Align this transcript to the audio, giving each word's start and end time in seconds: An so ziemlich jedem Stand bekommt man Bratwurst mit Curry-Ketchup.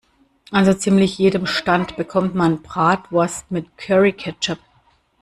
An 0.49 0.65
so 0.65 0.71
ziemlich 0.73 1.19
jedem 1.19 1.45
Stand 1.45 1.95
bekommt 1.95 2.33
man 2.33 2.63
Bratwurst 2.63 3.51
mit 3.51 3.77
Curry-Ketchup. 3.77 4.57